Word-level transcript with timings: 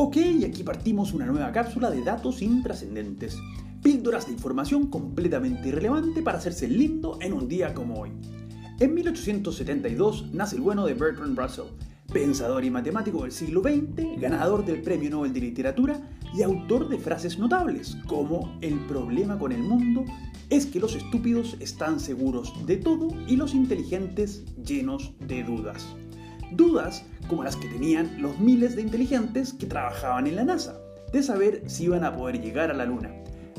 Ok, 0.00 0.16
aquí 0.46 0.62
partimos 0.62 1.12
una 1.12 1.26
nueva 1.26 1.50
cápsula 1.50 1.90
de 1.90 2.04
datos 2.04 2.40
intrascendentes. 2.40 3.36
Píldoras 3.82 4.26
de 4.26 4.32
información 4.32 4.86
completamente 4.86 5.70
irrelevante 5.70 6.22
para 6.22 6.38
hacerse 6.38 6.68
lindo 6.68 7.18
en 7.20 7.32
un 7.32 7.48
día 7.48 7.74
como 7.74 8.02
hoy. 8.02 8.12
En 8.78 8.94
1872 8.94 10.32
nace 10.32 10.54
el 10.54 10.62
bueno 10.62 10.86
de 10.86 10.94
Bertrand 10.94 11.36
Russell, 11.36 11.72
pensador 12.12 12.64
y 12.64 12.70
matemático 12.70 13.22
del 13.22 13.32
siglo 13.32 13.60
XX, 13.60 14.20
ganador 14.20 14.64
del 14.64 14.82
Premio 14.82 15.10
Nobel 15.10 15.32
de 15.32 15.40
Literatura 15.40 16.00
y 16.32 16.42
autor 16.42 16.88
de 16.88 16.98
frases 16.98 17.36
notables 17.36 17.96
como 18.06 18.56
El 18.60 18.78
problema 18.86 19.36
con 19.36 19.50
el 19.50 19.64
mundo 19.64 20.04
es 20.48 20.66
que 20.66 20.78
los 20.78 20.94
estúpidos 20.94 21.56
están 21.58 21.98
seguros 21.98 22.54
de 22.66 22.76
todo 22.76 23.08
y 23.26 23.34
los 23.34 23.52
inteligentes 23.52 24.44
llenos 24.64 25.12
de 25.18 25.42
dudas. 25.42 25.88
Dudas 26.52 27.04
como 27.28 27.44
las 27.44 27.56
que 27.56 27.68
tenían 27.68 28.20
los 28.20 28.38
miles 28.38 28.74
de 28.76 28.82
inteligentes 28.82 29.52
que 29.52 29.66
trabajaban 29.66 30.26
en 30.26 30.36
la 30.36 30.44
NASA, 30.44 30.80
de 31.12 31.22
saber 31.22 31.62
si 31.66 31.84
iban 31.84 32.04
a 32.04 32.14
poder 32.14 32.40
llegar 32.40 32.70
a 32.70 32.74
la 32.74 32.86
Luna. 32.86 33.12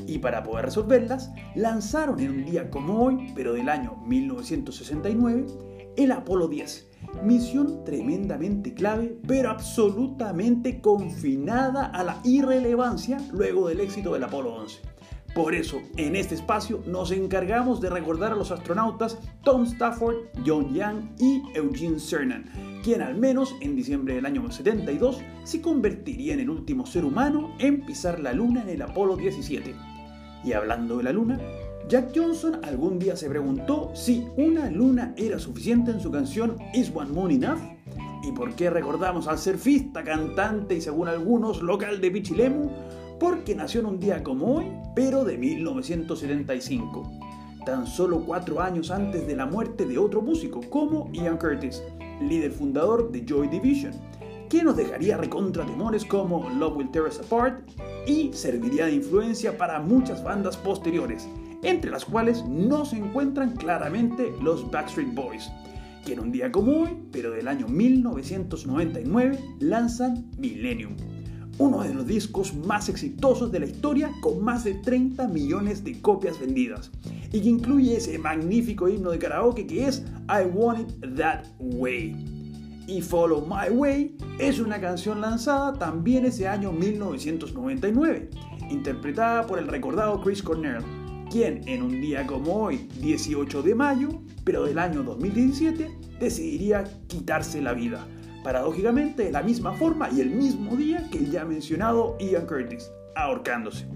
Y 0.06 0.18
para 0.18 0.42
poder 0.42 0.66
resolverlas, 0.66 1.30
lanzaron 1.54 2.18
en 2.20 2.30
un 2.30 2.44
día 2.44 2.70
como 2.70 3.02
hoy, 3.02 3.32
pero 3.34 3.52
del 3.52 3.68
año 3.68 3.96
1969, 4.06 5.46
el 5.96 6.12
Apolo 6.12 6.48
10, 6.48 6.88
misión 7.22 7.84
tremendamente 7.84 8.74
clave, 8.74 9.18
pero 9.26 9.50
absolutamente 9.50 10.80
confinada 10.80 11.86
a 11.86 12.02
la 12.02 12.20
irrelevancia 12.24 13.18
luego 13.32 13.68
del 13.68 13.80
éxito 13.80 14.14
del 14.14 14.24
Apolo 14.24 14.54
11. 14.54 14.80
Por 15.34 15.54
eso, 15.54 15.80
en 15.96 16.16
este 16.16 16.34
espacio 16.34 16.82
nos 16.86 17.12
encargamos 17.12 17.80
de 17.80 17.88
recordar 17.88 18.32
a 18.32 18.36
los 18.36 18.50
astronautas 18.50 19.18
Tom 19.44 19.62
Stafford, 19.62 20.16
John 20.44 20.74
Young 20.74 21.10
y 21.18 21.42
Eugene 21.54 22.00
Cernan, 22.00 22.50
quien 22.82 23.00
al 23.00 23.16
menos 23.16 23.54
en 23.60 23.76
diciembre 23.76 24.14
del 24.14 24.26
año 24.26 24.50
72 24.50 25.22
se 25.44 25.60
convertiría 25.60 26.34
en 26.34 26.40
el 26.40 26.50
último 26.50 26.84
ser 26.84 27.04
humano 27.04 27.54
en 27.60 27.86
pisar 27.86 28.18
la 28.18 28.32
Luna 28.32 28.62
en 28.62 28.70
el 28.70 28.82
Apolo 28.82 29.16
17. 29.16 29.72
Y 30.42 30.52
hablando 30.52 30.96
de 30.96 31.04
la 31.04 31.12
Luna, 31.12 31.38
Jack 31.88 32.12
Johnson 32.14 32.60
algún 32.64 32.98
día 32.98 33.16
se 33.16 33.28
preguntó 33.28 33.90
si 33.94 34.26
una 34.36 34.70
luna 34.70 35.14
era 35.16 35.38
suficiente 35.38 35.90
en 35.90 36.00
su 36.00 36.10
canción 36.10 36.56
Is 36.74 36.90
One 36.94 37.10
Moon 37.10 37.30
Enough? 37.30 37.60
¿Y 38.22 38.32
por 38.32 38.54
qué 38.54 38.68
recordamos 38.68 39.26
al 39.28 39.38
surfista, 39.38 40.04
cantante 40.04 40.76
y 40.76 40.80
según 40.80 41.08
algunos 41.08 41.62
local 41.62 42.00
de 42.00 42.10
Pichilemu? 42.10 42.70
Porque 43.20 43.54
nació 43.54 43.80
en 43.80 43.86
un 43.86 44.00
día 44.00 44.24
como 44.24 44.56
hoy, 44.56 44.72
pero 44.96 45.24
de 45.24 45.36
1975, 45.36 47.12
tan 47.66 47.86
solo 47.86 48.24
cuatro 48.24 48.60
años 48.60 48.90
antes 48.90 49.26
de 49.26 49.36
la 49.36 49.44
muerte 49.44 49.84
de 49.84 49.98
otro 49.98 50.22
músico 50.22 50.62
como 50.70 51.10
Ian 51.12 51.36
Curtis, 51.36 51.82
líder 52.22 52.50
fundador 52.50 53.12
de 53.12 53.24
Joy 53.26 53.48
Division, 53.48 53.92
que 54.48 54.64
nos 54.64 54.74
dejaría 54.74 55.18
recontra 55.18 55.66
temores 55.66 56.04
como 56.04 56.48
Love 56.48 56.78
Will 56.78 56.90
Tear 56.90 57.04
Us 57.04 57.20
Apart 57.20 57.68
y 58.06 58.32
serviría 58.32 58.86
de 58.86 58.94
influencia 58.94 59.56
para 59.56 59.80
muchas 59.80 60.24
bandas 60.24 60.56
posteriores, 60.56 61.28
entre 61.62 61.90
las 61.90 62.06
cuales 62.06 62.42
no 62.48 62.86
se 62.86 62.96
encuentran 62.96 63.54
claramente 63.54 64.32
los 64.40 64.68
Backstreet 64.70 65.14
Boys, 65.14 65.52
que 66.06 66.14
en 66.14 66.20
un 66.20 66.32
día 66.32 66.50
como 66.50 66.72
hoy, 66.72 66.96
pero 67.12 67.32
del 67.32 67.48
año 67.48 67.68
1999, 67.68 69.38
lanzan 69.60 70.30
Millennium 70.38 70.96
uno 71.60 71.82
de 71.82 71.92
los 71.92 72.06
discos 72.06 72.54
más 72.54 72.88
exitosos 72.88 73.52
de 73.52 73.60
la 73.60 73.66
historia 73.66 74.10
con 74.22 74.42
más 74.42 74.64
de 74.64 74.76
30 74.76 75.28
millones 75.28 75.84
de 75.84 76.00
copias 76.00 76.40
vendidas 76.40 76.90
y 77.32 77.42
que 77.42 77.50
incluye 77.50 77.98
ese 77.98 78.18
magnífico 78.18 78.88
himno 78.88 79.10
de 79.10 79.18
karaoke 79.18 79.66
que 79.66 79.86
es 79.86 80.02
I 80.26 80.46
Want 80.50 80.90
It 80.90 81.16
That 81.18 81.44
Way. 81.58 82.84
Y 82.86 83.02
Follow 83.02 83.46
My 83.46 83.68
Way 83.70 84.16
es 84.38 84.58
una 84.58 84.80
canción 84.80 85.20
lanzada 85.20 85.74
también 85.74 86.24
ese 86.24 86.48
año 86.48 86.72
1999, 86.72 88.30
interpretada 88.70 89.46
por 89.46 89.58
el 89.58 89.68
recordado 89.68 90.18
Chris 90.22 90.42
Cornell, 90.42 90.82
quien 91.30 91.68
en 91.68 91.82
un 91.82 92.00
día 92.00 92.26
como 92.26 92.54
hoy, 92.54 92.88
18 93.02 93.62
de 93.62 93.74
mayo, 93.74 94.08
pero 94.44 94.64
del 94.64 94.78
año 94.78 95.02
2017, 95.02 95.90
decidiría 96.18 96.84
quitarse 97.06 97.60
la 97.60 97.74
vida 97.74 98.08
paradójicamente 98.42 99.24
de 99.24 99.32
la 99.32 99.42
misma 99.42 99.72
forma 99.72 100.10
y 100.10 100.20
el 100.20 100.30
mismo 100.30 100.76
día 100.76 101.06
que 101.10 101.18
el 101.18 101.30
ya 101.30 101.44
mencionado 101.44 102.16
Ian 102.18 102.46
Curtis, 102.46 102.90
ahorcándose. 103.14 103.86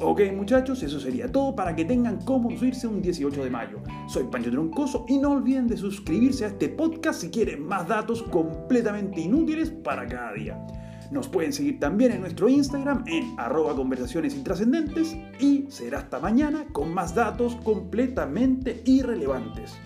Ok 0.00 0.20
muchachos, 0.34 0.82
eso 0.82 0.98
sería 0.98 1.30
todo 1.30 1.54
para 1.54 1.74
que 1.74 1.84
tengan 1.84 2.18
cómo 2.24 2.50
subirse 2.50 2.86
un 2.86 3.00
18 3.00 3.44
de 3.44 3.50
mayo. 3.50 3.78
Soy 4.08 4.24
Pancho 4.24 4.50
Troncoso 4.50 5.04
y 5.08 5.18
no 5.18 5.30
olviden 5.30 5.68
de 5.68 5.76
suscribirse 5.76 6.44
a 6.44 6.48
este 6.48 6.68
podcast 6.68 7.20
si 7.20 7.30
quieren 7.30 7.64
más 7.64 7.86
datos 7.86 8.22
completamente 8.24 9.20
inútiles 9.20 9.70
para 9.70 10.06
cada 10.06 10.32
día. 10.32 10.66
Nos 11.10 11.28
pueden 11.28 11.52
seguir 11.52 11.78
también 11.78 12.12
en 12.12 12.22
nuestro 12.22 12.48
Instagram 12.48 13.04
en 13.06 13.38
arroba 13.38 13.76
conversaciones 13.76 14.34
intrascendentes 14.34 15.16
y 15.38 15.66
será 15.68 15.98
hasta 15.98 16.18
mañana 16.18 16.64
con 16.72 16.92
más 16.92 17.14
datos 17.14 17.54
completamente 17.56 18.82
irrelevantes. 18.84 19.78